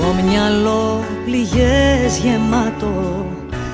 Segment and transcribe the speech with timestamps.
[0.00, 3.26] Το μυαλό πληγές γεμάτο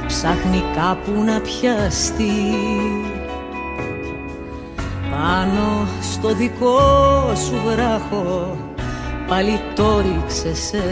[0.06, 2.54] Ψάχνει κάπου να πιαστεί.
[5.10, 6.80] Πάνω στο δικό
[7.34, 8.56] σου βράχο
[9.28, 10.02] Πάλι το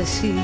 [0.01, 0.35] εσύ.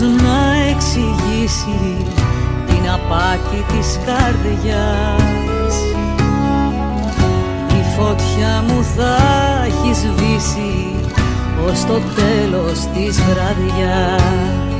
[0.00, 1.96] Να εξηγήσει
[2.66, 5.74] την απάτη της καρδιάς.
[7.68, 9.16] Η φωτιά μου θα
[9.64, 10.94] έχει σβήσει
[11.70, 14.77] ως το τέλος της βραδιάς.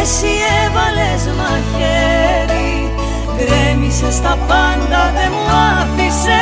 [0.00, 0.32] Εσύ
[0.64, 2.92] έβαλες μαχαίρι
[3.36, 5.46] Γκρέμισες τα πάντα δε μου
[5.80, 6.40] άφησε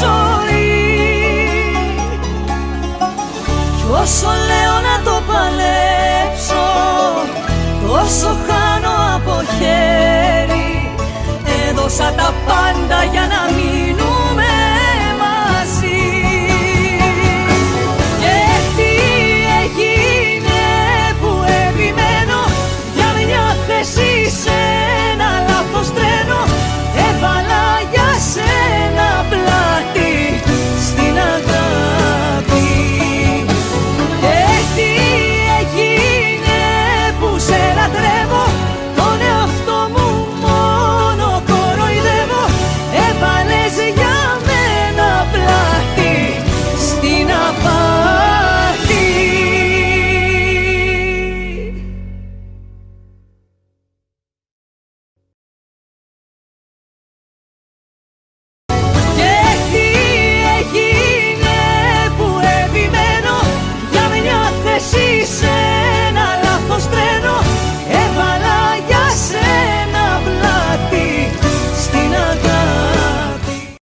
[0.00, 0.76] ζωή.
[3.76, 6.66] Κι όσο λέω να το παλέψω
[7.88, 10.92] Τόσο χάνω από χέρι.
[11.68, 13.67] Έδωσα τα πάντα για να μην